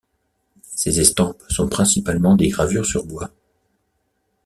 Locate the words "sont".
1.47-1.69